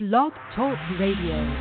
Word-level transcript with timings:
Blog 0.00 0.32
Talk 0.56 0.76
Radio. 0.98 1.54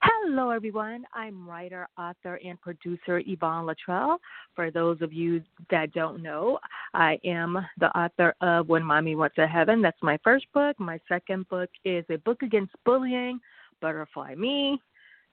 Hello, 0.00 0.50
everyone. 0.50 1.02
I'm 1.12 1.48
writer, 1.48 1.88
author, 1.98 2.38
and 2.44 2.60
producer 2.60 3.20
Yvonne 3.26 3.66
Latrell. 3.66 4.18
For 4.54 4.70
those 4.70 5.02
of 5.02 5.12
you 5.12 5.42
that 5.72 5.92
don't 5.92 6.22
know, 6.22 6.60
I 6.94 7.18
am 7.24 7.58
the 7.80 7.88
author 7.98 8.32
of 8.40 8.68
When 8.68 8.84
Mommy 8.84 9.16
Went 9.16 9.34
to 9.34 9.48
Heaven. 9.48 9.82
That's 9.82 10.00
my 10.00 10.16
first 10.22 10.46
book. 10.54 10.78
My 10.78 11.00
second 11.08 11.48
book 11.48 11.70
is 11.84 12.04
a 12.10 12.18
book 12.18 12.42
against 12.42 12.76
bullying, 12.84 13.40
Butterfly 13.80 14.36
Me. 14.36 14.80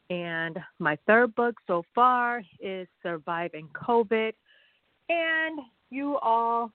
And 0.10 0.58
my 0.80 0.98
third 1.06 1.36
book 1.36 1.54
so 1.68 1.84
far 1.94 2.42
is 2.60 2.88
Surviving 3.04 3.70
COVID. 3.76 4.34
And 5.10 5.60
you 5.92 6.18
all 6.24 6.72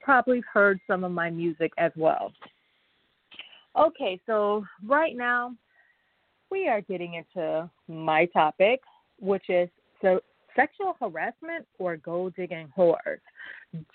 probably 0.00 0.42
heard 0.52 0.80
some 0.86 1.04
of 1.04 1.12
my 1.12 1.30
music 1.30 1.72
as 1.78 1.92
well. 1.96 2.32
Okay, 3.78 4.20
so 4.26 4.64
right 4.86 5.16
now 5.16 5.54
we 6.50 6.68
are 6.68 6.80
getting 6.80 7.14
into 7.14 7.70
my 7.86 8.26
topic, 8.26 8.80
which 9.20 9.48
is 9.48 9.68
so 10.00 10.20
sexual 10.56 10.96
harassment 11.00 11.66
or 11.78 11.96
gold 11.96 12.34
digging 12.34 12.72
whores. 12.76 13.20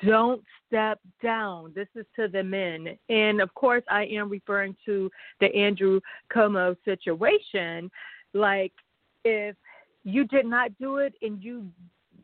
Don't 0.05 0.41
step 0.67 0.99
down. 1.21 1.73
This 1.75 1.87
is 1.95 2.05
to 2.15 2.27
the 2.27 2.43
men. 2.43 2.97
And 3.09 3.41
of 3.41 3.53
course, 3.55 3.83
I 3.89 4.05
am 4.05 4.29
referring 4.29 4.75
to 4.85 5.09
the 5.41 5.53
Andrew 5.53 5.99
Cuomo 6.33 6.77
situation. 6.85 7.91
Like, 8.33 8.71
if 9.25 9.55
you 10.03 10.25
did 10.25 10.45
not 10.45 10.71
do 10.79 10.97
it 10.97 11.13
and 11.21 11.43
you 11.43 11.65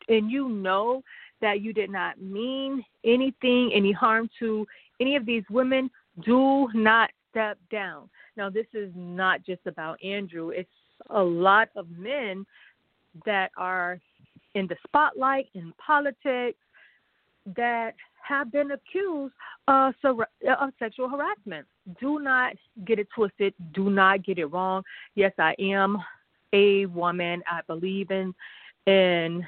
and 0.08 0.32
you 0.32 0.50
know 0.50 1.04
that 1.42 1.62
you 1.62 1.74
did 1.74 1.90
not 1.90 2.22
mean 2.22 2.84
anything, 3.04 3.72
any 3.74 3.92
harm 3.92 4.30
to 4.40 4.66
any 5.00 5.16
of 5.16 5.26
these 5.26 5.44
women, 5.50 5.90
do 6.24 6.68
not 6.74 7.10
step 7.30 7.58
down. 7.72 8.09
Now, 8.36 8.50
this 8.50 8.66
is 8.73 8.92
not 8.96 9.46
just 9.46 9.62
about 9.66 10.04
Andrew, 10.04 10.50
it's 10.50 10.70
a 11.09 11.22
lot 11.22 11.70
of 11.76 11.88
men 11.90 12.46
that 13.26 13.52
are 13.58 14.00
in 14.56 14.68
the 14.68 14.76
spotlight 14.86 15.48
in 15.54 15.73
politics 15.86 16.58
that 17.56 17.94
have 18.22 18.52
been 18.52 18.72
accused 18.72 19.34
of, 19.68 19.94
of 20.03 20.70
sexual 20.78 21.09
harassment. 21.09 21.66
Do 22.00 22.20
not 22.20 22.53
get 22.86 23.00
it 23.00 23.08
twisted. 23.16 23.53
Do 23.74 23.90
not 23.90 24.24
get 24.24 24.38
it 24.38 24.46
wrong. 24.46 24.84
Yes, 25.16 25.31
I 25.40 25.56
am 25.59 25.98
a 26.53 26.86
woman. 26.88 27.42
I 27.50 27.62
believe 27.68 28.12
in 28.12 28.34
in 28.86 29.46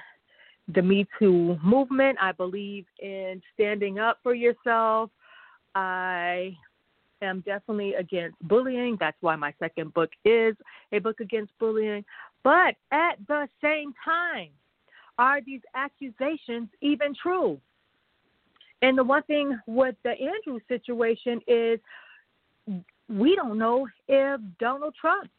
the 0.73 0.81
Me 0.81 1.08
Too 1.19 1.58
movement. 1.64 2.17
I 2.22 2.31
believe 2.31 2.86
in 3.00 3.41
standing 3.53 4.00
up 4.00 4.19
for 4.23 4.33
yourself. 4.33 5.09
I 5.75 6.58
am 7.22 7.41
definitely 7.41 7.94
against 7.95 8.38
bullying. 8.47 8.97
That's 8.99 9.17
why 9.22 9.36
my 9.36 9.53
second 9.59 9.94
book 9.94 10.09
is 10.25 10.55
a 10.92 10.99
book 10.99 11.19
against 11.19 11.58
bullying. 11.59 12.03
But 12.44 12.75
at 12.92 13.17
the 13.27 13.47
same 13.61 13.94
time, 14.03 14.49
are 15.17 15.42
these 15.42 15.61
accusations 15.75 16.69
even 16.81 17.14
true? 17.22 17.59
And 18.81 18.97
the 18.97 19.03
one 19.03 19.23
thing 19.23 19.59
with 19.67 19.95
the 20.03 20.11
Andrew 20.11 20.59
situation 20.67 21.39
is 21.47 21.80
we 23.08 23.36
don't 23.36 23.58
know 23.58 23.88
if 24.08 24.42
Donald 24.59 24.95
Trump 24.99 25.30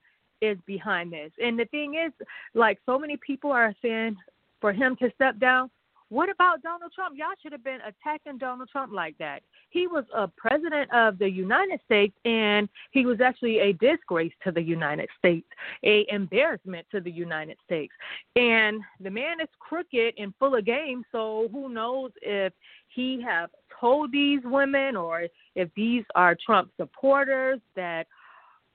is 0.40 0.58
behind 0.66 1.12
this. 1.12 1.32
And 1.42 1.58
the 1.58 1.64
thing 1.66 1.94
is, 1.94 2.12
like 2.54 2.78
so 2.86 2.98
many 2.98 3.16
people 3.16 3.50
are 3.50 3.74
saying, 3.82 4.16
for 4.62 4.72
him 4.72 4.96
to 4.96 5.10
step 5.14 5.38
down. 5.38 5.68
What 6.08 6.28
about 6.28 6.62
Donald 6.62 6.92
Trump? 6.94 7.16
Y'all 7.16 7.28
should 7.42 7.52
have 7.52 7.64
been 7.64 7.78
attacking 7.86 8.36
Donald 8.36 8.68
Trump 8.70 8.92
like 8.92 9.16
that. 9.16 9.40
He 9.70 9.86
was 9.86 10.04
a 10.14 10.28
president 10.28 10.92
of 10.92 11.18
the 11.18 11.28
United 11.28 11.80
States, 11.86 12.14
and 12.26 12.68
he 12.90 13.06
was 13.06 13.22
actually 13.22 13.60
a 13.60 13.72
disgrace 13.72 14.32
to 14.44 14.52
the 14.52 14.60
United 14.60 15.08
States, 15.18 15.46
a 15.84 16.04
embarrassment 16.10 16.86
to 16.90 17.00
the 17.00 17.10
United 17.10 17.56
States. 17.64 17.94
And 18.36 18.82
the 19.00 19.10
man 19.10 19.40
is 19.40 19.48
crooked 19.58 20.12
and 20.18 20.34
full 20.38 20.54
of 20.54 20.66
game. 20.66 21.02
So 21.12 21.48
who 21.50 21.70
knows 21.70 22.10
if 22.20 22.52
he 22.88 23.22
have 23.22 23.48
told 23.80 24.12
these 24.12 24.40
women 24.44 24.96
or 24.96 25.28
if 25.54 25.70
these 25.74 26.04
are 26.14 26.36
Trump 26.44 26.72
supporters 26.78 27.58
that 27.74 28.06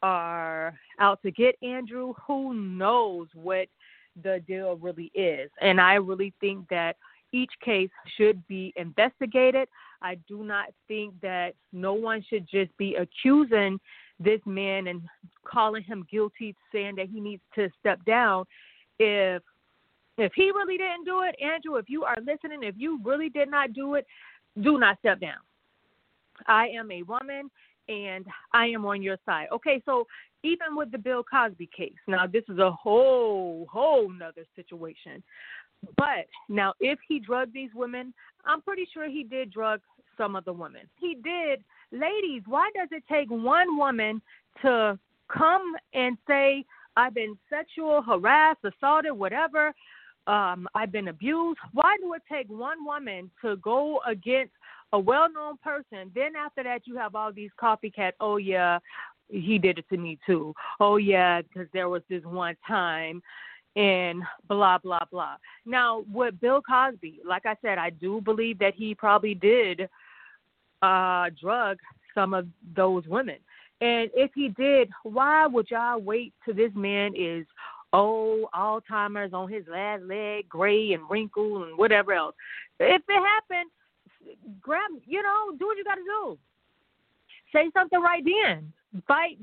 are 0.01 0.73
out 1.00 1.22
to 1.22 1.29
get 1.29 1.56
Andrew? 1.62 2.16
Who 2.25 2.56
knows 2.56 3.28
what 3.35 3.67
the 4.23 4.41
deal 4.47 4.75
really 4.78 5.11
is. 5.13 5.50
And 5.61 5.79
I 5.79 5.95
really 5.95 6.33
think 6.39 6.67
that 6.69 6.95
each 7.31 7.51
case 7.63 7.89
should 8.17 8.45
be 8.47 8.73
investigated. 8.75 9.67
I 10.01 10.16
do 10.28 10.44
not 10.44 10.67
think 10.88 11.13
that 11.22 11.53
no 11.73 11.94
one 11.94 12.23
should 12.29 12.47
just 12.50 12.75
be 12.77 12.95
accusing 12.95 13.79
this 14.19 14.41
man 14.45 14.88
and 14.88 15.01
calling 15.44 15.83
him 15.83 16.06
guilty, 16.09 16.56
saying 16.72 16.95
that 16.95 17.07
he 17.09 17.19
needs 17.19 17.41
to 17.56 17.69
step 17.79 18.03
down. 18.06 18.45
If 19.00 19.44
if 20.17 20.31
he 20.33 20.45
really 20.45 20.77
didn't 20.77 21.06
do 21.06 21.22
it, 21.22 21.35
Andrew, 21.44 21.75
if 21.75 21.89
you 21.89 22.03
are 22.03 22.17
listening, 22.25 22.63
if 22.63 22.73
you 22.77 23.00
really 23.03 23.29
did 23.29 23.51
not 23.51 23.73
do 23.73 23.94
it, 23.95 24.07
do 24.61 24.79
not 24.79 24.97
step 25.00 25.19
down. 25.19 25.38
I 26.47 26.69
am 26.69 26.91
a 26.91 27.03
woman 27.03 27.51
and 27.88 28.25
I 28.53 28.68
am 28.68 28.86
on 28.86 29.02
your 29.02 29.18
side. 29.25 29.48
Okay, 29.52 29.81
so 29.86 30.06
even 30.44 30.75
with 30.75 30.92
the 30.92 30.98
Bill 30.98 31.24
Cosby 31.24 31.70
case. 31.75 31.94
Now, 32.08 32.28
this 32.28 32.44
is 32.50 32.59
a 32.59 32.72
whole, 32.72 33.68
whole 33.72 34.09
nother 34.09 34.46
situation. 34.56 35.24
But 35.96 36.28
now, 36.50 36.74
if 36.80 37.00
he 37.08 37.20
drugged 37.20 37.53
these 37.53 37.70
women, 37.75 38.14
I'm 38.46 38.62
pretty 38.62 38.88
sure 38.94 39.09
he 39.09 39.24
did 39.24 39.52
drug 39.52 39.81
some 40.18 40.36
of 40.36 40.46
the 40.46 40.53
women. 40.53 40.81
He 41.00 41.16
did. 41.24 41.64
Ladies, 41.92 42.44
why 42.46 42.70
does 42.75 42.90
it 42.92 43.03
take 43.09 43.30
one 43.30 43.78
woman 43.78 44.22
to 44.62 44.98
come 45.31 45.74
and 45.94 46.18
say, 46.28 46.66
I've 46.96 47.14
been 47.14 47.38
sexual 47.50 48.02
harassed, 48.02 48.59
assaulted, 48.64 49.14
whatever, 49.14 49.74
um, 50.25 50.68
I've 50.74 50.92
been 50.92 51.09
abused? 51.09 51.59
Why 51.74 51.96
do 52.02 52.14
it 52.14 52.24
take 52.31 52.50
one 52.50 52.84
woman 52.84 53.30
to 53.44 53.58
go 53.58 54.00
against 54.08 54.54
a 54.94 55.00
well 55.00 55.31
known 55.31 55.58
person? 55.58 56.12
Then 56.16 56.36
after 56.36 56.64
that, 56.64 56.81
you 56.86 56.96
have 56.98 57.16
all 57.16 57.31
these 57.31 57.52
copycats. 57.62 58.14
Oh, 58.20 58.38
yeah, 58.38 58.80
he 59.30 59.58
did 59.58 59.80
it 59.80 59.86
to 59.90 59.98
me 59.98 60.18
too. 60.25 60.53
Oh 60.80 60.98
yeah, 60.98 61.42
because 61.42 61.68
there 61.74 61.90
was 61.90 62.02
this 62.09 62.24
one 62.24 62.56
time 62.68 63.22
and 63.75 64.24
blah 64.48 64.78
blah 64.78 65.06
blah. 65.12 65.36
Now 65.66 66.03
with 66.12 66.40
Bill 66.40 66.62
Cosby, 66.62 67.22
like 67.25 67.46
I 67.46 67.56
said, 67.62 67.78
I 67.78 67.90
do 67.90 68.22
believe 68.22 68.59
that 68.59 68.74
he 68.75 68.96
probably 68.96 69.36
did 69.36 69.90
uh 70.81 71.30
drug 71.40 71.78
some 72.14 72.34
of 72.34 72.48
those 72.75 73.06
women. 73.08 73.38
And 73.80 74.09
if 74.16 74.31
he 74.34 74.50
did, 74.50 74.90
why 75.04 75.46
would 75.46 75.69
y'all 75.69 76.00
wait 76.00 76.34
till 76.44 76.56
this 76.56 76.72
man 76.74 77.14
is 77.16 77.46
old, 77.94 78.50
Alzheimer's 78.56 79.34
on 79.34 79.52
his 79.52 79.64
last 79.68 80.02
leg, 80.04 80.50
gray 80.50 80.94
and 80.94 81.08
wrinkled 81.08 81.68
and 81.68 81.78
whatever 81.78 82.14
else? 82.14 82.36
If 82.80 83.04
it 83.08 83.24
happened, 83.24 83.69
grab 84.62 84.90
you 85.06 85.22
know, 85.22 85.56
do 85.59 85.66
you 85.77 85.83
gotta 85.83 86.01
do. 86.01 86.38
Say 87.53 87.69
something 87.73 88.01
right 88.01 88.23
then 88.25 88.73
fight 89.07 89.38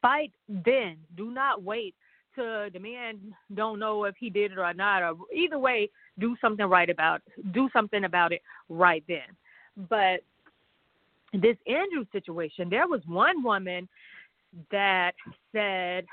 fight 0.00 0.32
then. 0.48 0.96
Do 1.16 1.30
not 1.30 1.62
wait 1.62 1.94
to 2.34 2.70
the 2.72 2.78
man 2.78 3.18
don't 3.54 3.78
know 3.78 4.04
if 4.04 4.14
he 4.18 4.30
did 4.30 4.52
it 4.52 4.58
or 4.58 4.72
not 4.72 5.02
or 5.02 5.16
either 5.34 5.58
way 5.58 5.90
do 6.18 6.34
something 6.40 6.66
right 6.66 6.88
about 6.88 7.20
do 7.52 7.68
something 7.72 8.04
about 8.04 8.32
it 8.32 8.42
right 8.68 9.04
then. 9.06 9.20
But 9.88 10.20
this 11.32 11.56
Andrew 11.66 12.04
situation, 12.12 12.68
there 12.68 12.88
was 12.88 13.00
one 13.06 13.42
woman 13.42 13.88
that 14.70 15.12
said 15.52 16.04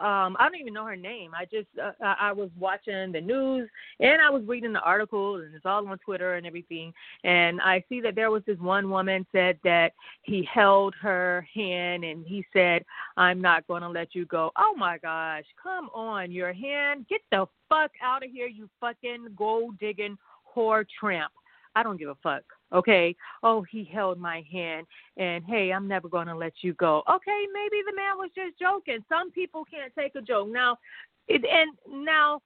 um 0.00 0.36
I 0.38 0.48
don't 0.48 0.60
even 0.60 0.72
know 0.72 0.86
her 0.86 0.96
name. 0.96 1.32
I 1.34 1.44
just 1.44 1.68
uh, 1.80 1.92
I 2.00 2.32
was 2.32 2.50
watching 2.58 3.12
the 3.12 3.20
news 3.20 3.68
and 4.00 4.20
I 4.20 4.30
was 4.30 4.42
reading 4.46 4.72
the 4.72 4.80
article 4.80 5.36
and 5.36 5.54
it's 5.54 5.66
all 5.66 5.86
on 5.86 5.98
Twitter 5.98 6.34
and 6.34 6.46
everything 6.46 6.92
and 7.24 7.60
I 7.60 7.84
see 7.88 8.00
that 8.00 8.14
there 8.14 8.30
was 8.30 8.42
this 8.46 8.58
one 8.58 8.90
woman 8.90 9.26
said 9.32 9.58
that 9.64 9.92
he 10.22 10.48
held 10.52 10.94
her 11.00 11.46
hand 11.54 12.04
and 12.04 12.26
he 12.26 12.44
said 12.52 12.84
I'm 13.16 13.40
not 13.40 13.66
going 13.66 13.82
to 13.82 13.88
let 13.88 14.14
you 14.14 14.26
go. 14.26 14.50
Oh 14.56 14.74
my 14.76 14.98
gosh, 14.98 15.44
come 15.62 15.88
on, 15.94 16.32
your 16.32 16.52
hand. 16.52 17.06
Get 17.08 17.20
the 17.30 17.46
fuck 17.68 17.90
out 18.02 18.24
of 18.24 18.30
here, 18.30 18.46
you 18.46 18.68
fucking 18.80 19.28
gold 19.36 19.78
digging 19.78 20.16
whore 20.54 20.84
tramp. 20.98 21.32
I 21.74 21.82
don't 21.82 21.98
give 21.98 22.08
a 22.08 22.16
fuck. 22.22 22.42
Okay. 22.72 23.14
Oh, 23.42 23.64
he 23.70 23.84
held 23.84 24.18
my 24.18 24.44
hand 24.50 24.86
and 25.16 25.44
hey, 25.44 25.72
I'm 25.72 25.88
never 25.88 26.08
going 26.08 26.26
to 26.26 26.36
let 26.36 26.52
you 26.62 26.74
go. 26.74 27.02
Okay, 27.10 27.44
maybe 27.52 27.82
the 27.86 27.94
man 27.94 28.16
was 28.16 28.30
just 28.34 28.58
joking. 28.58 29.04
Some 29.08 29.30
people 29.30 29.64
can't 29.64 29.92
take 29.98 30.14
a 30.14 30.22
joke. 30.22 30.48
Now, 30.48 30.78
it, 31.28 31.42
and 31.44 32.04
now 32.04 32.40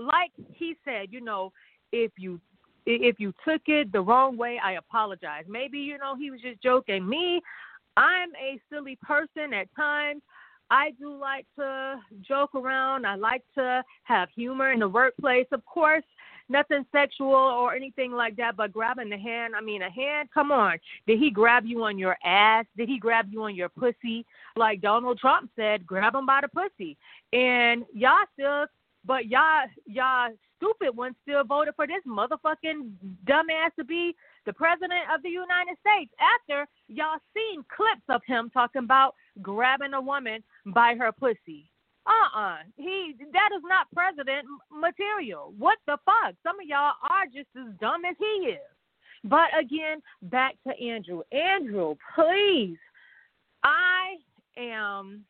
like 0.00 0.32
he 0.54 0.76
said, 0.84 1.08
you 1.10 1.20
know, 1.20 1.52
if 1.92 2.10
you 2.16 2.40
if 2.86 3.20
you 3.20 3.32
took 3.46 3.62
it 3.66 3.92
the 3.92 4.00
wrong 4.00 4.36
way, 4.36 4.58
I 4.62 4.72
apologize. 4.72 5.44
Maybe 5.46 5.78
you 5.78 5.98
know 5.98 6.16
he 6.16 6.30
was 6.30 6.40
just 6.40 6.62
joking. 6.62 7.06
Me, 7.08 7.40
I'm 7.96 8.30
a 8.36 8.60
silly 8.72 8.98
person 9.02 9.52
at 9.52 9.68
times. 9.76 10.22
I 10.70 10.92
do 10.98 11.14
like 11.14 11.46
to 11.58 11.96
joke 12.26 12.54
around. 12.54 13.06
I 13.06 13.16
like 13.16 13.42
to 13.56 13.82
have 14.04 14.28
humor 14.34 14.72
in 14.72 14.80
the 14.80 14.88
workplace. 14.88 15.46
Of 15.52 15.64
course, 15.66 16.04
nothing 16.50 16.84
sexual 16.92 17.32
or 17.32 17.74
anything 17.74 18.12
like 18.12 18.36
that, 18.36 18.56
but 18.56 18.72
grabbing 18.72 19.08
the 19.08 19.18
hand. 19.18 19.54
I 19.56 19.60
mean, 19.60 19.82
a 19.82 19.90
hand. 19.90 20.28
Come 20.32 20.52
on. 20.52 20.78
Did 21.06 21.18
he 21.18 21.30
grab 21.30 21.64
you 21.64 21.84
on 21.84 21.98
your 21.98 22.16
ass? 22.24 22.66
Did 22.76 22.88
he 22.88 22.98
grab 22.98 23.26
you 23.30 23.42
on 23.42 23.54
your 23.54 23.68
pussy? 23.68 24.26
Like 24.56 24.80
Donald 24.80 25.18
Trump 25.18 25.50
said, 25.56 25.86
grab 25.86 26.14
him 26.14 26.26
by 26.26 26.40
the 26.42 26.48
pussy. 26.48 26.96
And 27.32 27.84
y'all 27.94 28.26
still, 28.34 28.66
but 29.06 29.26
y'all, 29.26 29.66
y'all 29.86 30.30
stupid 30.60 30.96
ones 30.96 31.14
still 31.22 31.44
voted 31.44 31.74
for 31.74 31.86
this 31.86 32.02
motherfucking 32.06 32.90
dumbass 33.26 33.74
to 33.78 33.84
be 33.84 34.14
the 34.46 34.52
president 34.52 35.02
of 35.14 35.22
the 35.22 35.28
United 35.28 35.76
States 35.80 36.12
after 36.20 36.66
y'all 36.88 37.18
seen 37.34 37.64
clips 37.74 38.02
of 38.08 38.20
him 38.26 38.50
talking 38.52 38.84
about 38.84 39.14
grabbing 39.42 39.94
a 39.94 40.00
woman 40.00 40.42
by 40.66 40.94
her 40.98 41.12
pussy. 41.12 41.70
Uh-uh. 42.10 42.56
He 42.76 43.14
that 43.32 43.50
is 43.54 43.62
not 43.64 43.86
president 43.94 44.46
material. 44.72 45.52
What 45.58 45.78
the 45.86 45.96
fuck? 46.04 46.34
Some 46.42 46.58
of 46.58 46.66
y'all 46.66 46.94
are 47.02 47.26
just 47.26 47.48
as 47.56 47.72
dumb 47.80 48.04
as 48.04 48.16
he 48.18 48.48
is. 48.48 48.58
But 49.24 49.48
again, 49.58 50.00
back 50.22 50.56
to 50.66 50.72
Andrew. 50.82 51.22
Andrew, 51.30 51.94
please. 52.14 52.78
I 53.62 54.16
am 54.56 55.24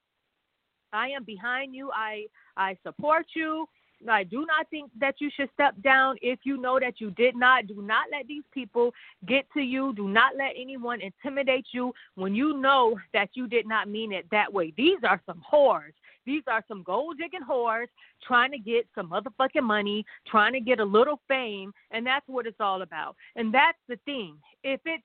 I 0.92 1.08
am 1.08 1.24
behind 1.24 1.74
you. 1.74 1.90
I 1.94 2.26
I 2.56 2.78
support 2.82 3.26
you. 3.34 3.66
I 4.08 4.24
do 4.24 4.46
not 4.46 4.70
think 4.70 4.90
that 4.98 5.16
you 5.18 5.30
should 5.36 5.50
step 5.52 5.74
down 5.82 6.16
if 6.22 6.38
you 6.44 6.56
know 6.56 6.80
that 6.80 7.00
you 7.00 7.10
did 7.10 7.36
not. 7.36 7.66
Do 7.66 7.82
not 7.82 8.06
let 8.10 8.26
these 8.26 8.44
people 8.52 8.94
get 9.26 9.44
to 9.52 9.60
you. 9.60 9.92
Do 9.94 10.08
not 10.08 10.36
let 10.36 10.52
anyone 10.58 11.00
intimidate 11.02 11.66
you 11.72 11.92
when 12.14 12.34
you 12.34 12.56
know 12.56 12.98
that 13.12 13.30
you 13.34 13.46
did 13.46 13.66
not 13.66 13.88
mean 13.88 14.12
it 14.12 14.24
that 14.30 14.50
way. 14.50 14.72
These 14.76 14.98
are 15.06 15.20
some 15.26 15.42
whores. 15.52 15.92
These 16.30 16.44
are 16.46 16.64
some 16.68 16.84
gold 16.84 17.18
digging 17.18 17.40
whores 17.42 17.88
trying 18.24 18.52
to 18.52 18.58
get 18.58 18.86
some 18.94 19.10
motherfucking 19.10 19.64
money, 19.64 20.06
trying 20.28 20.52
to 20.52 20.60
get 20.60 20.78
a 20.78 20.84
little 20.84 21.18
fame, 21.26 21.72
and 21.90 22.06
that's 22.06 22.24
what 22.28 22.46
it's 22.46 22.60
all 22.60 22.82
about. 22.82 23.16
And 23.34 23.52
that's 23.52 23.78
the 23.88 23.96
thing. 24.04 24.36
If 24.62 24.80
it's 24.84 25.02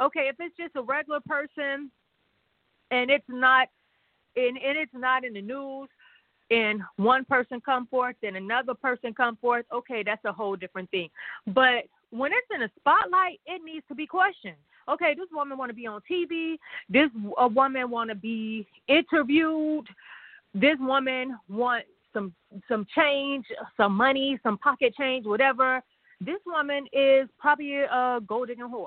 okay, 0.00 0.28
if 0.28 0.34
it's 0.40 0.56
just 0.56 0.74
a 0.74 0.82
regular 0.82 1.20
person 1.28 1.92
and 2.90 3.08
it's 3.08 3.24
not 3.28 3.68
and, 4.34 4.58
and 4.58 4.76
it's 4.76 4.92
not 4.92 5.24
in 5.24 5.34
the 5.34 5.42
news 5.42 5.88
and 6.50 6.80
one 6.96 7.24
person 7.24 7.60
come 7.60 7.86
forth 7.86 8.16
and 8.24 8.36
another 8.36 8.74
person 8.74 9.14
come 9.14 9.36
forth, 9.36 9.66
okay, 9.72 10.02
that's 10.04 10.24
a 10.24 10.32
whole 10.32 10.56
different 10.56 10.90
thing. 10.90 11.08
But 11.46 11.84
when 12.10 12.32
it's 12.32 12.48
in 12.52 12.62
a 12.62 12.70
spotlight, 12.80 13.38
it 13.46 13.62
needs 13.64 13.86
to 13.86 13.94
be 13.94 14.08
questioned. 14.08 14.56
Okay, 14.88 15.14
this 15.16 15.28
woman 15.32 15.56
want 15.56 15.70
to 15.70 15.74
be 15.74 15.86
on 15.86 16.00
TV. 16.10 16.56
This 16.88 17.10
a 17.38 17.46
woman 17.46 17.90
want 17.90 18.10
to 18.10 18.16
be 18.16 18.66
interviewed. 18.88 19.86
This 20.54 20.76
woman 20.80 21.36
wants 21.48 21.88
some 22.12 22.32
some 22.68 22.86
change, 22.96 23.44
some 23.76 23.92
money, 23.92 24.38
some 24.42 24.56
pocket 24.58 24.94
change, 24.96 25.26
whatever. 25.26 25.82
This 26.20 26.38
woman 26.46 26.86
is 26.92 27.28
probably 27.38 27.74
a 27.82 28.20
gold 28.26 28.48
digging 28.48 28.68
whore. 28.68 28.86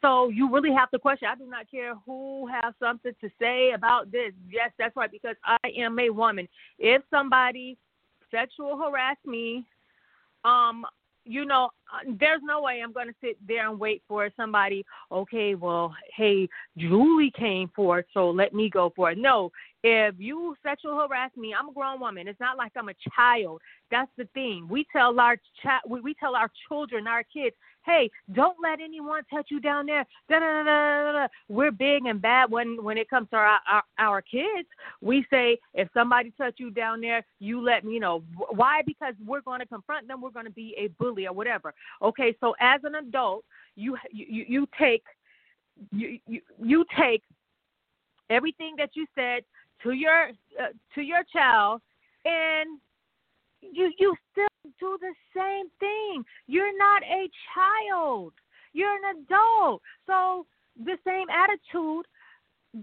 So 0.00 0.30
you 0.30 0.52
really 0.52 0.72
have 0.72 0.90
to 0.90 0.98
question. 0.98 1.28
I 1.30 1.36
do 1.36 1.46
not 1.46 1.70
care 1.70 1.94
who 2.04 2.48
has 2.48 2.74
something 2.80 3.12
to 3.20 3.30
say 3.38 3.72
about 3.72 4.10
this. 4.10 4.32
Yes, 4.50 4.70
that's 4.78 4.96
right, 4.96 5.10
because 5.10 5.36
I 5.44 5.68
am 5.78 5.98
a 5.98 6.10
woman. 6.10 6.48
If 6.78 7.02
somebody 7.08 7.76
sexual 8.30 8.76
harass 8.76 9.16
me, 9.24 9.64
um, 10.44 10.84
you 11.24 11.44
know, 11.44 11.70
there's 12.18 12.40
no 12.42 12.62
way 12.62 12.80
I'm 12.82 12.92
going 12.92 13.06
to 13.06 13.14
sit 13.20 13.36
there 13.46 13.68
and 13.68 13.78
wait 13.78 14.02
for 14.08 14.28
somebody. 14.36 14.84
Okay, 15.12 15.54
well, 15.54 15.94
hey, 16.16 16.48
Julie 16.76 17.32
came 17.38 17.70
for 17.76 18.00
it, 18.00 18.06
so 18.12 18.30
let 18.30 18.52
me 18.52 18.68
go 18.68 18.92
for 18.96 19.12
it. 19.12 19.18
No, 19.18 19.52
if 19.82 20.14
you 20.18 20.54
sexual 20.62 20.98
harass 20.98 21.30
me, 21.36 21.54
I'm 21.58 21.68
a 21.68 21.72
grown 21.72 22.00
woman. 22.00 22.28
It's 22.28 22.38
not 22.38 22.56
like 22.56 22.72
I'm 22.76 22.88
a 22.88 22.94
child. 23.16 23.60
That's 23.90 24.10
the 24.16 24.26
thing. 24.32 24.66
We 24.70 24.86
tell 24.92 25.18
our 25.18 25.36
cha- 25.62 25.80
we, 25.88 26.00
we 26.00 26.14
tell 26.14 26.36
our 26.36 26.50
children, 26.68 27.08
our 27.08 27.24
kids, 27.24 27.56
hey, 27.84 28.10
don't 28.32 28.56
let 28.62 28.80
anyone 28.80 29.22
touch 29.28 29.46
you 29.50 29.60
down 29.60 29.86
there. 29.86 30.06
Da, 30.28 30.38
da, 30.38 30.62
da, 30.62 31.12
da, 31.12 31.26
We're 31.48 31.72
big 31.72 32.06
and 32.06 32.22
bad 32.22 32.50
when 32.50 32.82
when 32.82 32.96
it 32.96 33.10
comes 33.10 33.28
to 33.30 33.36
our, 33.36 33.58
our 33.68 33.82
our 33.98 34.22
kids. 34.22 34.68
We 35.00 35.26
say 35.30 35.58
if 35.74 35.88
somebody 35.92 36.32
touch 36.38 36.54
you 36.58 36.70
down 36.70 37.00
there, 37.00 37.24
you 37.40 37.60
let 37.60 37.84
me 37.84 37.98
know. 37.98 38.22
Why? 38.50 38.82
Because 38.86 39.14
we're 39.26 39.40
going 39.40 39.60
to 39.60 39.66
confront 39.66 40.06
them. 40.06 40.20
We're 40.20 40.30
going 40.30 40.46
to 40.46 40.52
be 40.52 40.74
a 40.78 40.88
bully 41.02 41.26
or 41.26 41.32
whatever. 41.32 41.74
Okay, 42.00 42.36
so 42.40 42.54
as 42.60 42.80
an 42.84 42.94
adult, 42.94 43.44
you 43.74 43.96
you 44.12 44.44
you 44.48 44.68
take 44.78 45.02
you 45.90 46.18
you, 46.28 46.40
you 46.62 46.84
take 46.96 47.22
everything 48.30 48.74
that 48.78 48.90
you 48.94 49.06
said 49.14 49.42
to 49.82 49.92
your 49.92 50.30
uh, 50.60 50.68
to 50.94 51.00
your 51.02 51.22
child 51.32 51.80
and 52.24 52.78
you 53.60 53.92
you 53.98 54.14
still 54.32 54.46
do 54.78 54.98
the 55.00 55.14
same 55.34 55.66
thing. 55.80 56.24
You're 56.46 56.76
not 56.76 57.02
a 57.02 57.28
child. 57.54 58.32
You're 58.72 58.94
an 58.94 59.24
adult. 59.24 59.82
So 60.06 60.46
the 60.84 60.96
same 61.06 61.26
attitude 61.30 62.06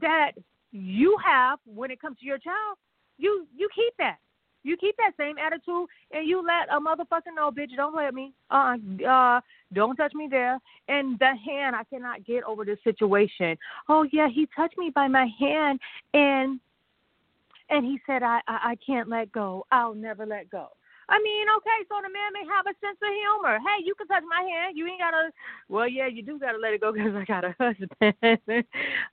that 0.01 0.31
you 0.71 1.17
have 1.25 1.59
when 1.65 1.91
it 1.91 1.99
comes 1.99 2.19
to 2.19 2.25
your 2.25 2.37
child, 2.37 2.77
you 3.17 3.47
you 3.55 3.69
keep 3.75 3.93
that. 3.97 4.17
You 4.63 4.75
keep 4.75 4.97
that 4.97 5.13
same 5.17 5.37
attitude 5.37 5.87
and 6.11 6.27
you 6.27 6.43
let 6.45 6.67
a 6.75 6.79
motherfucker 6.81 7.33
know, 7.33 7.49
bitch, 7.49 7.75
don't 7.75 7.95
let 7.95 8.13
me. 8.13 8.33
Uh 8.51 8.75
uh 9.07 9.41
don't 9.73 9.95
touch 9.95 10.13
me 10.13 10.27
there. 10.29 10.59
And 10.87 11.17
the 11.19 11.33
hand, 11.45 11.75
I 11.75 11.83
cannot 11.85 12.25
get 12.25 12.43
over 12.43 12.65
this 12.65 12.79
situation. 12.83 13.57
Oh 13.87 14.05
yeah, 14.11 14.27
he 14.27 14.47
touched 14.55 14.77
me 14.77 14.91
by 14.93 15.07
my 15.07 15.27
hand 15.39 15.79
and 16.13 16.59
and 17.69 17.85
he 17.85 17.99
said 18.05 18.23
I 18.23 18.41
I, 18.47 18.71
I 18.71 18.77
can't 18.85 19.09
let 19.09 19.31
go. 19.31 19.65
I'll 19.71 19.95
never 19.95 20.25
let 20.25 20.49
go. 20.49 20.69
I 21.11 21.17
mean, 21.23 21.47
okay, 21.57 21.79
so 21.89 21.95
the 22.03 22.13
man 22.13 22.33
may 22.33 22.45
have 22.53 22.67
a 22.67 22.77
sense 22.77 22.97
of 23.01 23.09
humor. 23.09 23.57
Hey, 23.57 23.83
you 23.83 23.95
can 23.95 24.05
touch 24.05 24.21
my 24.29 24.47
hand. 24.47 24.77
You 24.77 24.85
ain't 24.85 24.99
gotta. 24.99 25.31
Well, 25.67 25.87
yeah, 25.87 26.05
you 26.05 26.21
do 26.21 26.37
gotta 26.37 26.59
let 26.59 26.73
it 26.73 26.81
go 26.81 26.93
because 26.93 27.15
I 27.15 27.25
got 27.25 27.45
a 27.45 27.55
husband. 27.59 28.65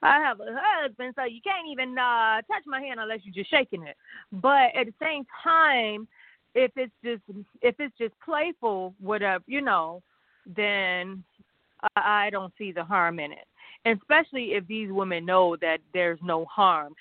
I 0.03 0.19
have 0.20 0.41
a 0.41 0.55
husband, 0.55 1.14
so 1.17 1.25
you 1.25 1.41
can't 1.43 1.69
even 1.70 1.97
uh 1.99 2.43
touch 2.43 2.64
my 2.67 2.81
hand 2.81 3.00
unless 3.00 3.20
you're 3.25 3.35
just 3.35 3.50
shaking 3.50 3.82
it. 3.82 3.97
But 4.31 4.76
at 4.76 4.87
the 4.87 4.94
same 5.00 5.25
time, 5.43 6.06
if 6.55 6.70
it's 6.76 6.93
just 7.03 7.23
if 7.62 7.75
it's 7.79 7.97
just 7.99 8.14
playful, 8.23 8.94
whatever, 9.00 9.44
you 9.47 9.62
know, 9.62 10.03
then 10.44 11.25
I, 11.97 12.31
don't 12.31 12.53
see 12.58 12.73
the 12.73 12.85
harm 12.85 13.20
in 13.20 13.32
it. 13.32 13.47
Especially 13.85 14.55
if 14.55 14.67
these 14.67 14.91
women 14.91 15.25
know 15.25 15.56
that 15.61 15.79
there's 15.93 16.19
no 16.23 16.44
harm. 16.47 16.94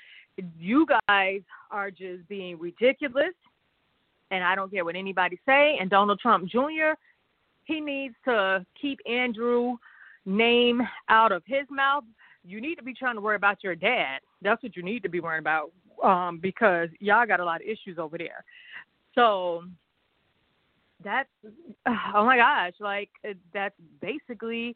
You 0.57 0.85
guys 1.07 1.41
are 1.71 1.91
just 1.91 2.27
being 2.27 2.59
ridiculous 2.59 3.33
and 4.31 4.43
I 4.43 4.55
don't 4.55 4.71
care 4.71 4.85
what 4.85 4.95
anybody 4.95 5.39
say. 5.45 5.77
And 5.79 5.89
Donald 5.89 6.19
Trump 6.19 6.49
Jr. 6.49 6.93
He 7.65 7.79
needs 7.79 8.15
to 8.25 8.65
keep 8.79 8.99
Andrew 9.09 9.77
name 10.25 10.81
out 11.09 11.31
of 11.31 11.43
his 11.45 11.65
mouth. 11.69 12.03
You 12.43 12.61
need 12.61 12.75
to 12.75 12.83
be 12.83 12.93
trying 12.93 13.15
to 13.15 13.21
worry 13.21 13.35
about 13.35 13.63
your 13.63 13.75
dad. 13.75 14.19
That's 14.41 14.61
what 14.61 14.75
you 14.75 14.83
need 14.83 15.03
to 15.03 15.09
be 15.09 15.19
worrying 15.19 15.39
about 15.39 15.71
um, 16.03 16.39
because 16.41 16.89
y'all 16.99 17.25
got 17.25 17.39
a 17.39 17.45
lot 17.45 17.61
of 17.61 17.67
issues 17.67 17.97
over 17.97 18.17
there. 18.17 18.43
So 19.15 19.63
that's 21.03 21.29
oh 21.87 22.25
my 22.25 22.37
gosh, 22.37 22.73
like 22.79 23.09
that's 23.53 23.75
basically 24.01 24.75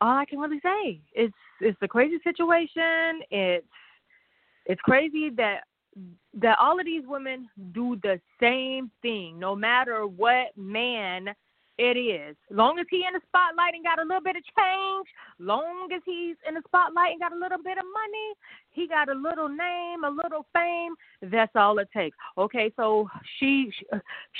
all 0.00 0.16
I 0.16 0.24
can 0.24 0.38
really 0.38 0.60
say. 0.62 1.00
It's 1.14 1.34
it's 1.60 1.78
a 1.82 1.88
crazy 1.88 2.18
situation. 2.24 3.20
It's 3.30 3.66
it's 4.66 4.80
crazy 4.82 5.30
that 5.36 5.60
that 6.40 6.58
all 6.58 6.80
of 6.80 6.86
these 6.86 7.02
women 7.06 7.48
do 7.72 7.98
the 8.02 8.18
same 8.40 8.90
thing, 9.02 9.38
no 9.38 9.54
matter 9.54 10.06
what 10.06 10.56
man 10.56 11.28
it 11.78 11.98
is. 11.98 12.36
Long 12.50 12.78
as 12.78 12.86
he 12.90 13.04
in 13.06 13.12
the 13.14 13.20
spotlight 13.26 13.74
and 13.74 13.84
got 13.84 13.98
a 13.98 14.02
little 14.02 14.22
bit 14.22 14.36
of 14.36 14.42
change, 14.56 15.06
long 15.38 15.88
as 15.94 16.02
he's 16.04 16.36
in 16.46 16.54
the 16.54 16.62
spotlight 16.66 17.12
and 17.12 17.20
got 17.20 17.32
a 17.32 17.38
little 17.38 17.62
bit 17.62 17.78
of 17.78 17.84
money, 17.84 18.34
he 18.70 18.86
got 18.86 19.08
a 19.08 19.14
little 19.14 19.48
name, 19.48 20.04
a 20.04 20.10
little 20.10 20.46
fame. 20.52 20.94
That's 21.22 21.52
all 21.54 21.78
it 21.78 21.88
takes. 21.94 22.16
Okay, 22.38 22.72
so 22.76 23.08
she 23.38 23.70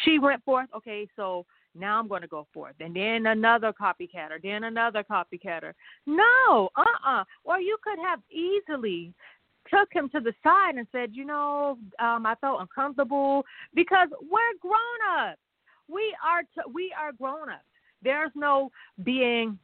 she 0.05 0.19
went 0.19 0.45
forth. 0.45 0.69
Okay, 0.76 1.09
so 1.17 1.45
now 1.75 1.99
I'm 1.99 2.09
going 2.09 2.23
to 2.23 2.29
go 2.29 2.47
forth. 2.52 2.75
And 2.81 2.95
then 2.95 3.26
another 3.26 3.73
copycatter, 3.73 4.43
then 4.43 4.64
another 4.64 5.02
copycatter. 5.02 5.73
No, 6.07 6.69
uh 6.76 6.85
uh. 7.07 7.25
Or 7.45 7.59
you 7.59 7.76
could 7.83 7.99
have 7.99 8.21
easily 8.31 9.14
took 9.73 9.93
him 9.93 10.09
to 10.11 10.21
the 10.21 10.35
side 10.43 10.76
and 10.76 10.87
said, 10.93 11.11
you 11.12 11.25
know, 11.25 11.79
um, 11.99 12.26
I 12.26 12.35
felt 12.41 12.61
uncomfortable 12.61 13.45
because 13.75 14.09
we're 14.21 14.59
grown 14.61 15.29
ups. 15.29 15.38
We 15.88 16.14
are 16.25 16.43
t- 16.43 16.73
we 16.73 16.95
are 16.99 17.12
grown 17.12 17.49
ups. 17.49 17.64
There's 18.02 18.31
no 18.35 18.71
being 19.02 19.59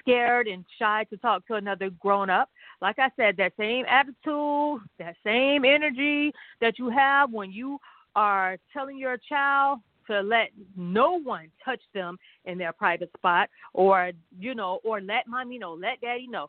scared 0.00 0.46
and 0.46 0.64
shy 0.78 1.04
to 1.10 1.16
talk 1.16 1.46
to 1.48 1.54
another 1.54 1.90
grown 1.90 2.30
up. 2.30 2.50
Like 2.80 2.98
I 2.98 3.10
said, 3.16 3.36
that 3.38 3.52
same 3.58 3.84
attitude, 3.88 4.80
that 4.98 5.16
same 5.24 5.64
energy 5.64 6.32
that 6.60 6.78
you 6.78 6.88
have 6.90 7.32
when 7.32 7.50
you 7.50 7.78
are 8.14 8.56
telling 8.72 8.98
your 8.98 9.16
child 9.16 9.80
to 10.06 10.20
let 10.20 10.48
no 10.76 11.20
one 11.20 11.48
touch 11.64 11.80
them 11.94 12.18
in 12.46 12.58
their 12.58 12.72
private 12.72 13.10
spot 13.16 13.48
or 13.74 14.12
you 14.38 14.54
know 14.54 14.80
or 14.82 15.00
let 15.00 15.26
mommy 15.28 15.58
know 15.58 15.74
let 15.74 16.00
daddy 16.00 16.26
know 16.26 16.48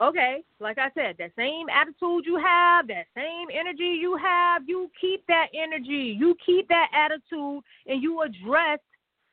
okay, 0.00 0.42
like 0.60 0.78
I 0.78 0.90
said, 0.94 1.16
that 1.18 1.32
same 1.36 1.68
attitude 1.68 2.24
you 2.26 2.36
have, 2.36 2.86
that 2.88 3.06
same 3.14 3.48
energy 3.52 3.98
you 4.00 4.16
have, 4.16 4.62
you 4.68 4.90
keep 5.00 5.26
that 5.26 5.48
energy, 5.54 6.16
you 6.18 6.36
keep 6.44 6.68
that 6.68 6.88
attitude, 6.92 7.62
and 7.86 8.02
you 8.02 8.22
address 8.22 8.78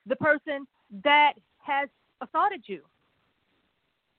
the 0.07 0.15
person 0.15 0.67
that 1.03 1.33
has 1.59 1.89
assaulted 2.21 2.63
you. 2.65 2.81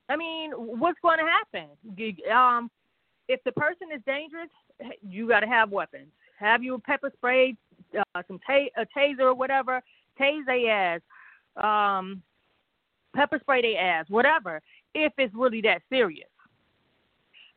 I 0.09 0.17
mean, 0.17 0.53
what's 0.53 0.99
going 1.01 1.19
to 1.19 1.25
happen? 1.25 1.69
Um, 2.31 2.71
if 3.29 3.43
the 3.45 3.53
person 3.53 3.89
is 3.95 4.03
dangerous, 4.07 4.51
you 5.09 5.29
got 5.29 5.41
to 5.41 5.47
have 5.47 5.71
weapons. 5.71 6.09
Have 6.39 6.63
you 6.63 6.79
pepper 6.85 7.11
spray, 7.17 7.57
uh, 7.99 8.23
some 8.27 8.39
ta- 8.47 8.69
a 8.77 8.87
taser 8.97 9.21
or 9.21 9.35
whatever, 9.35 9.81
tase 10.21 10.45
their 10.47 10.71
ass, 10.71 11.01
um, 11.57 12.23
pepper 13.15 13.39
spray 13.41 13.63
their 13.63 13.81
ass, 13.81 14.07
whatever. 14.09 14.61
If 14.95 15.13
it's 15.17 15.35
really 15.35 15.61
that 15.63 15.83
serious, 15.89 16.29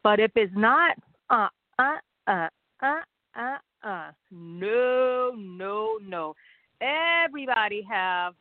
but 0.07 0.21
if 0.21 0.31
it's 0.35 0.53
not, 0.55 0.95
uh, 1.29 1.49
uh, 1.77 1.97
uh, 2.27 2.47
uh, 2.81 2.99
uh, 3.35 3.57
uh, 3.83 4.11
no, 4.31 5.33
no, 5.35 5.97
no. 6.01 6.33
Everybody 6.79 7.85
have 7.91 8.33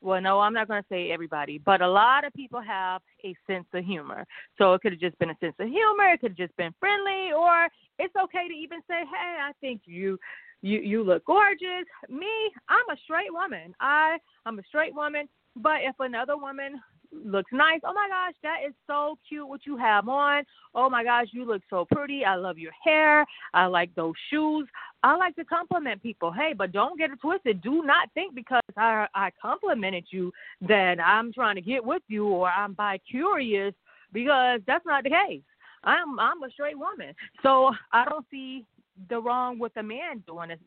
well, 0.00 0.20
no, 0.20 0.38
I'm 0.38 0.54
not 0.54 0.68
going 0.68 0.80
to 0.80 0.88
say 0.88 1.10
everybody, 1.10 1.58
but 1.58 1.80
a 1.80 1.90
lot 1.90 2.24
of 2.24 2.32
people 2.32 2.60
have 2.60 3.02
a 3.24 3.34
sense 3.48 3.66
of 3.74 3.84
humor. 3.84 4.24
So 4.56 4.72
it 4.74 4.82
could 4.82 4.92
have 4.92 5.00
just 5.00 5.18
been 5.18 5.30
a 5.30 5.38
sense 5.40 5.56
of 5.58 5.66
humor. 5.66 6.12
It 6.12 6.20
could 6.20 6.30
have 6.30 6.46
just 6.46 6.56
been 6.56 6.72
friendly, 6.78 7.32
or 7.36 7.66
it's 7.98 8.14
okay 8.14 8.46
to 8.46 8.54
even 8.54 8.78
say, 8.88 9.00
"Hey, 9.00 9.36
I 9.40 9.50
think 9.60 9.80
you, 9.84 10.16
you, 10.62 10.78
you 10.78 11.02
look 11.02 11.24
gorgeous." 11.24 11.86
Me, 12.08 12.30
I'm 12.68 12.88
a 12.88 13.00
straight 13.02 13.32
woman. 13.32 13.74
I, 13.80 14.18
I'm 14.46 14.60
a 14.60 14.62
straight 14.68 14.94
woman. 14.94 15.28
But 15.56 15.78
if 15.82 15.96
another 15.98 16.36
woman 16.36 16.80
looks 17.12 17.50
nice. 17.52 17.80
Oh 17.84 17.94
my 17.94 18.08
gosh, 18.08 18.34
that 18.42 18.58
is 18.66 18.74
so 18.86 19.18
cute 19.28 19.48
what 19.48 19.66
you 19.66 19.76
have 19.76 20.08
on. 20.08 20.44
Oh 20.74 20.90
my 20.90 21.04
gosh, 21.04 21.28
you 21.32 21.44
look 21.44 21.62
so 21.70 21.86
pretty. 21.90 22.24
I 22.24 22.36
love 22.36 22.58
your 22.58 22.72
hair. 22.84 23.24
I 23.54 23.66
like 23.66 23.94
those 23.94 24.14
shoes. 24.30 24.66
I 25.02 25.16
like 25.16 25.36
to 25.36 25.44
compliment 25.44 26.02
people. 26.02 26.32
Hey, 26.32 26.54
but 26.56 26.72
don't 26.72 26.98
get 26.98 27.10
it 27.10 27.20
twisted. 27.20 27.62
Do 27.62 27.82
not 27.84 28.08
think 28.14 28.34
because 28.34 28.62
I 28.76 29.06
I 29.14 29.30
complimented 29.40 30.04
you 30.10 30.32
that 30.62 31.00
I'm 31.00 31.32
trying 31.32 31.56
to 31.56 31.62
get 31.62 31.84
with 31.84 32.02
you 32.08 32.26
or 32.26 32.48
I'm 32.48 32.74
bi 32.74 32.98
curious 33.10 33.74
because 34.12 34.60
that's 34.66 34.86
not 34.86 35.04
the 35.04 35.10
case. 35.10 35.42
I'm 35.84 36.18
I'm 36.18 36.42
a 36.42 36.50
straight 36.50 36.78
woman. 36.78 37.14
So 37.42 37.72
I 37.92 38.04
don't 38.04 38.26
see 38.30 38.64
the 39.08 39.20
wrong 39.20 39.58
with 39.58 39.76
a 39.76 39.82
man 39.82 40.24
doing 40.26 40.50
it 40.50 40.60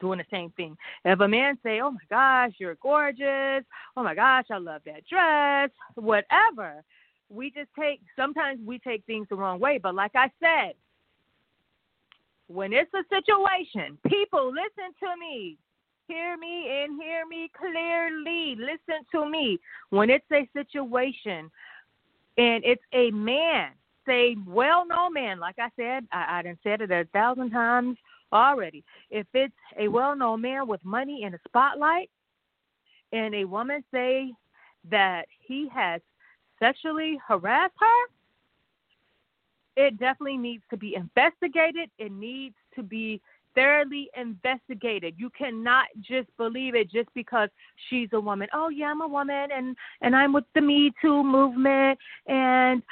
doing 0.00 0.18
the 0.18 0.24
same 0.30 0.50
thing. 0.50 0.76
If 1.04 1.20
a 1.20 1.28
man 1.28 1.58
say, 1.62 1.80
"Oh 1.80 1.90
my 1.90 2.00
gosh, 2.08 2.52
you're 2.58 2.76
gorgeous," 2.76 3.64
"Oh 3.96 4.02
my 4.02 4.14
gosh, 4.14 4.46
I 4.50 4.58
love 4.58 4.82
that 4.84 5.06
dress," 5.06 5.70
whatever, 5.94 6.82
we 7.28 7.50
just 7.50 7.70
take. 7.78 8.00
Sometimes 8.16 8.60
we 8.64 8.78
take 8.78 9.04
things 9.04 9.28
the 9.28 9.36
wrong 9.36 9.60
way. 9.60 9.78
But 9.78 9.94
like 9.94 10.12
I 10.14 10.30
said, 10.40 10.74
when 12.48 12.72
it's 12.72 12.92
a 12.94 13.04
situation, 13.08 13.96
people 14.06 14.48
listen 14.52 14.92
to 15.00 15.16
me. 15.18 15.56
Hear 16.08 16.36
me 16.36 16.82
and 16.82 17.00
hear 17.00 17.24
me 17.24 17.48
clearly. 17.56 18.56
Listen 18.56 19.04
to 19.12 19.28
me. 19.30 19.60
When 19.90 20.10
it's 20.10 20.26
a 20.32 20.48
situation 20.52 21.50
and 22.36 22.64
it's 22.64 22.82
a 22.92 23.12
man, 23.12 23.70
say 24.06 24.36
well 24.44 24.84
known 24.84 25.12
man, 25.12 25.38
like 25.38 25.60
I 25.60 25.68
said, 25.76 26.08
I, 26.10 26.38
I 26.38 26.42
done 26.42 26.58
said 26.64 26.80
it 26.80 26.90
a 26.90 27.06
thousand 27.12 27.50
times 27.50 27.96
already. 28.32 28.84
If 29.10 29.26
it's 29.34 29.54
a 29.78 29.88
well 29.88 30.16
known 30.16 30.42
man 30.42 30.66
with 30.66 30.84
money 30.84 31.24
in 31.24 31.32
the 31.32 31.38
spotlight 31.46 32.10
and 33.12 33.34
a 33.34 33.44
woman 33.44 33.84
say 33.92 34.32
that 34.90 35.26
he 35.40 35.68
has 35.72 36.00
sexually 36.58 37.18
harassed 37.26 37.74
her, 37.78 38.10
it 39.76 39.98
definitely 39.98 40.36
needs 40.36 40.62
to 40.70 40.76
be 40.76 40.94
investigated. 40.94 41.90
It 41.98 42.12
needs 42.12 42.54
to 42.74 42.82
be 42.82 43.20
thoroughly 43.54 44.10
investigated. 44.16 45.14
You 45.16 45.30
cannot 45.30 45.86
just 46.00 46.28
believe 46.36 46.74
it 46.74 46.90
just 46.90 47.08
because 47.14 47.48
she's 47.88 48.08
a 48.12 48.20
woman. 48.20 48.48
Oh 48.52 48.68
yeah, 48.68 48.86
I'm 48.86 49.00
a 49.00 49.08
woman 49.08 49.48
and 49.54 49.76
and 50.02 50.14
I'm 50.14 50.32
with 50.32 50.44
the 50.54 50.60
Me 50.60 50.92
Too 51.00 51.22
movement 51.24 51.98
and 52.26 52.82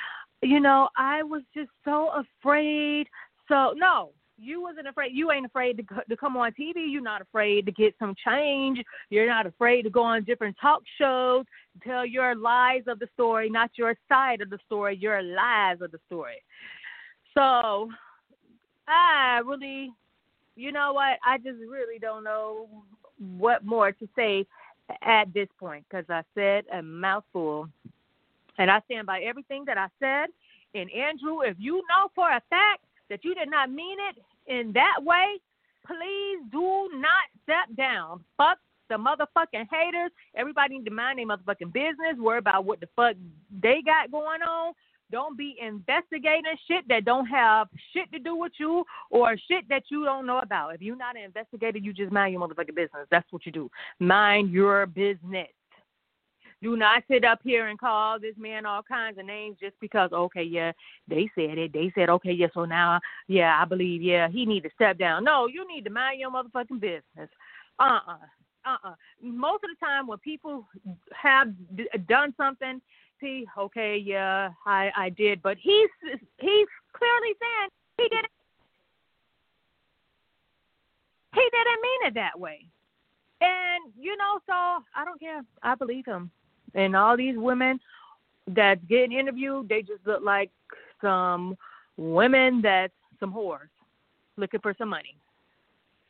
you 0.42 0.60
know, 0.60 0.88
I 0.96 1.22
was 1.22 1.42
just 1.54 1.70
so 1.84 2.10
afraid. 2.10 3.08
So 3.48 3.72
no, 3.76 4.10
you 4.38 4.62
wasn't 4.62 4.86
afraid. 4.86 5.12
You 5.12 5.32
ain't 5.32 5.46
afraid 5.46 5.76
to 5.78 6.02
to 6.08 6.16
come 6.16 6.36
on 6.36 6.52
TV. 6.52 6.90
You're 6.90 7.02
not 7.02 7.20
afraid 7.20 7.66
to 7.66 7.72
get 7.72 7.94
some 7.98 8.14
change. 8.24 8.80
You're 9.10 9.26
not 9.26 9.46
afraid 9.46 9.82
to 9.82 9.90
go 9.90 10.02
on 10.02 10.24
different 10.24 10.56
talk 10.60 10.82
shows, 10.98 11.44
tell 11.82 12.06
your 12.06 12.34
lies 12.34 12.82
of 12.86 12.98
the 12.98 13.08
story, 13.14 13.50
not 13.50 13.70
your 13.76 13.96
side 14.08 14.40
of 14.40 14.50
the 14.50 14.58
story, 14.66 14.96
your 14.96 15.22
lies 15.22 15.80
of 15.80 15.90
the 15.90 15.98
story. 16.06 16.42
So, 17.34 17.90
I 18.86 19.40
really, 19.44 19.92
you 20.56 20.72
know 20.72 20.92
what? 20.92 21.18
I 21.24 21.38
just 21.38 21.58
really 21.68 21.98
don't 21.98 22.24
know 22.24 22.68
what 23.36 23.64
more 23.64 23.92
to 23.92 24.08
say 24.16 24.46
at 25.02 25.32
this 25.34 25.48
point 25.58 25.84
because 25.88 26.06
I 26.08 26.22
said 26.34 26.64
a 26.72 26.82
mouthful, 26.82 27.68
and 28.56 28.70
I 28.70 28.80
stand 28.86 29.06
by 29.06 29.20
everything 29.20 29.64
that 29.66 29.78
I 29.78 29.88
said. 30.00 30.30
And 30.74 30.90
Andrew, 30.90 31.40
if 31.42 31.56
you 31.58 31.82
know 31.88 32.10
for 32.14 32.30
a 32.30 32.42
fact 32.50 32.82
that 33.10 33.24
you 33.24 33.34
did 33.34 33.50
not 33.50 33.70
mean 33.70 33.96
it 34.10 34.22
in 34.52 34.72
that 34.72 34.96
way, 35.02 35.38
please 35.86 36.38
do 36.50 36.88
not 36.94 37.26
step 37.42 37.74
down. 37.76 38.24
Fuck 38.36 38.58
the 38.88 38.96
motherfucking 38.96 39.66
haters. 39.70 40.10
Everybody 40.34 40.78
need 40.78 40.84
to 40.86 40.90
mind 40.90 41.18
their 41.18 41.26
motherfucking 41.26 41.72
business. 41.72 42.18
Worry 42.18 42.38
about 42.38 42.64
what 42.64 42.80
the 42.80 42.88
fuck 42.96 43.16
they 43.62 43.82
got 43.84 44.10
going 44.10 44.42
on. 44.42 44.72
Don't 45.10 45.38
be 45.38 45.56
investigating 45.60 46.44
shit 46.66 46.86
that 46.88 47.06
don't 47.06 47.26
have 47.26 47.68
shit 47.94 48.12
to 48.12 48.18
do 48.18 48.36
with 48.36 48.52
you 48.58 48.84
or 49.10 49.36
shit 49.48 49.66
that 49.70 49.84
you 49.90 50.04
don't 50.04 50.26
know 50.26 50.40
about. 50.40 50.74
If 50.74 50.82
you're 50.82 50.96
not 50.96 51.16
an 51.16 51.22
investigator, 51.22 51.78
you 51.78 51.94
just 51.94 52.12
mind 52.12 52.32
your 52.32 52.46
motherfucking 52.46 52.74
business. 52.74 53.06
That's 53.10 53.30
what 53.30 53.46
you 53.46 53.52
do. 53.52 53.70
Mind 54.00 54.50
your 54.50 54.84
business. 54.86 55.48
Do 56.60 56.76
not 56.76 57.04
sit 57.08 57.24
up 57.24 57.38
here 57.44 57.68
and 57.68 57.78
call 57.78 58.18
this 58.18 58.34
man 58.36 58.66
all 58.66 58.82
kinds 58.82 59.18
of 59.18 59.26
names 59.26 59.56
just 59.60 59.78
because 59.80 60.10
okay, 60.12 60.42
yeah, 60.42 60.72
they 61.06 61.30
said 61.34 61.56
it. 61.56 61.72
They 61.72 61.92
said 61.94 62.10
okay, 62.10 62.32
yeah, 62.32 62.48
so 62.52 62.64
now 62.64 63.00
yeah, 63.28 63.60
I 63.60 63.64
believe 63.64 64.02
yeah, 64.02 64.28
he 64.28 64.44
need 64.44 64.64
to 64.64 64.70
step 64.74 64.98
down. 64.98 65.24
No, 65.24 65.46
you 65.46 65.66
need 65.68 65.84
to 65.84 65.90
mind 65.90 66.18
your 66.20 66.30
motherfucking 66.30 66.80
business. 66.80 67.30
Uh 67.78 68.00
uh-uh, 68.08 68.76
uh. 68.84 68.94
Most 69.22 69.62
of 69.64 69.70
the 69.70 69.86
time 69.86 70.08
when 70.08 70.18
people 70.18 70.66
have 71.14 71.48
d- 71.76 71.88
done 72.08 72.34
something, 72.36 72.80
see, 73.20 73.46
okay, 73.56 73.96
yeah, 73.96 74.50
I 74.66 74.90
I 74.96 75.10
did, 75.10 75.40
but 75.42 75.56
he's 75.60 75.88
he's 76.38 76.68
clearly 76.92 77.34
saying 77.40 77.68
he 77.98 78.08
didn't 78.08 78.32
he 81.34 81.48
didn't 81.52 81.82
mean 81.82 82.06
it 82.08 82.14
that 82.14 82.38
way. 82.38 82.66
And 83.40 83.92
you 83.96 84.16
know, 84.16 84.40
so 84.46 84.82
I 84.96 85.04
don't 85.04 85.20
care. 85.20 85.42
I 85.62 85.76
believe 85.76 86.04
him. 86.04 86.32
And 86.74 86.96
all 86.96 87.16
these 87.16 87.36
women 87.36 87.80
that 88.48 88.86
get 88.88 89.12
interviewed, 89.12 89.68
they 89.68 89.82
just 89.82 90.06
look 90.06 90.22
like 90.22 90.50
some 91.00 91.56
women 91.96 92.60
that's 92.62 92.92
some 93.20 93.32
whores 93.32 93.68
looking 94.36 94.60
for 94.60 94.74
some 94.78 94.88
money. 94.88 95.16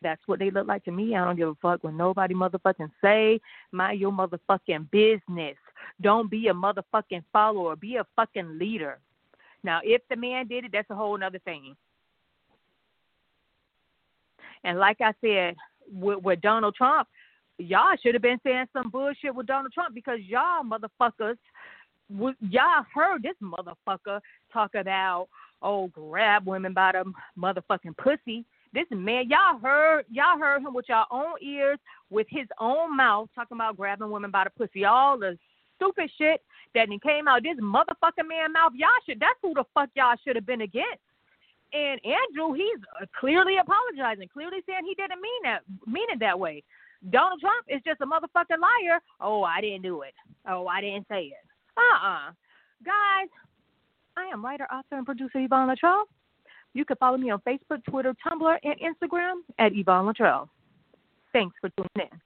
That's 0.01 0.21
what 0.27 0.39
they 0.39 0.51
look 0.51 0.69
like 0.69 0.85
to 0.85 0.93
me. 0.93 1.17
I 1.17 1.25
don't 1.25 1.37
give 1.37 1.49
a 1.49 1.55
fuck 1.57 1.83
what 1.83 1.95
nobody 1.95 2.35
motherfucking 2.35 2.91
say. 3.03 3.41
Mind 3.73 3.99
your 3.99 4.13
motherfucking 4.13 4.91
business. 4.91 5.57
Don't 6.01 6.31
be 6.31 6.49
a 6.49 6.55
motherfucking 6.55 7.25
follower. 7.33 7.75
Be 7.75 7.97
a 7.97 8.07
fucking 8.15 8.59
leader. 8.59 8.99
Now, 9.65 9.81
if 9.83 10.03
the 10.09 10.17
man 10.17 10.47
did 10.47 10.65
it, 10.65 10.73
that's 10.73 10.91
a 10.91 10.95
whole 10.95 11.23
other 11.23 11.41
thing. 11.41 11.75
And 14.63 14.79
like 14.79 15.01
I 15.01 15.13
said, 15.21 15.57
with, 15.93 16.23
with 16.23 16.41
Donald 16.41 16.75
Trump, 16.77 17.09
y'all 17.59 17.97
should 18.03 18.15
have 18.15 18.23
been 18.23 18.41
saying 18.45 18.67
some 18.73 18.91
bullshit 18.91 19.35
with 19.35 19.47
Donald 19.47 19.73
Trump 19.73 19.95
because 19.95 20.19
y'all 20.27 20.65
motherfuckers, 20.65 21.37
y'all 22.09 22.85
heard 22.95 23.23
this 23.23 23.37
motherfucker 23.43 24.21
talk 24.53 24.75
about 24.75 25.29
oh 25.61 25.89
grab 25.89 26.47
women 26.47 26.73
by 26.73 26.93
the 26.93 27.13
motherfucking 27.39 27.97
pussy. 27.97 28.45
This 28.73 28.87
man, 28.91 29.29
y'all 29.29 29.59
heard 29.61 30.05
y'all 30.11 30.39
heard 30.39 30.63
him 30.63 30.75
with 30.75 30.87
y'all 30.89 31.07
own 31.11 31.35
ears, 31.43 31.79
with 32.11 32.27
his 32.31 32.47
own 32.61 32.97
mouth, 32.97 33.29
talking 33.35 33.57
about 33.57 33.77
grabbing 33.77 34.11
women 34.11 34.31
by 34.31 34.45
the 34.45 34.51
pussy. 34.51 34.85
All 34.85 35.19
the 35.19 35.39
stupid 35.77 36.11
shit 36.19 36.43
that 36.75 36.89
he 36.89 36.99
came 36.99 37.27
out 37.29 37.43
this 37.43 37.57
motherfucking 37.61 38.29
man 38.29 38.53
mouth. 38.53 38.73
Y'all 38.77 38.89
should 39.07 39.21
that's 39.21 39.39
who 39.43 39.55
the 39.55 39.65
fuck 39.75 39.89
y'all 39.95 40.17
should 40.25 40.37
have 40.37 40.47
been 40.47 40.63
against. 40.63 41.01
And 41.73 42.01
Andrew, 42.05 42.55
he's 42.55 42.81
uh, 43.01 43.05
clearly 43.19 43.59
apologizing, 43.59 44.29
clearly 44.33 44.59
saying 44.67 44.87
he 44.87 44.95
didn't 44.95 45.21
mean 45.21 45.43
that 45.45 45.61
mean 45.87 46.07
it 46.11 46.21
that 46.21 46.39
way. 46.39 46.63
Donald 47.11 47.41
Trump 47.41 47.65
is 47.69 47.81
just 47.87 48.01
a 48.01 48.07
motherfucking 48.07 48.61
liar. 48.61 49.01
Oh, 49.21 49.43
I 49.43 49.61
didn't 49.61 49.83
do 49.83 50.03
it. 50.03 50.15
Oh, 50.49 50.67
I 50.67 50.81
didn't 50.81 51.07
say 51.09 51.25
it. 51.25 51.45
Uh 51.77 51.81
uh-uh. 51.81 52.29
uh. 52.29 52.33
Guys, 52.85 53.29
I 54.17 54.27
am 54.33 54.45
writer, 54.45 54.67
author, 54.73 54.97
and 54.97 55.07
producer 55.07 55.39
Yvonne 55.39 55.69
Latrell. 55.69 56.05
You 56.75 56.85
can 56.85 56.97
follow 56.97 57.17
me 57.17 57.31
on 57.31 57.41
Facebook, 57.41 57.85
Twitter, 57.89 58.15
Tumblr, 58.27 58.57
and 58.63 58.75
Instagram 58.81 59.41
at 59.59 59.73
Yvonne 59.75 60.13
Latrell. 60.13 60.49
Thanks 61.33 61.57
for 61.61 61.71
tuning 61.71 62.11
in. 62.13 62.21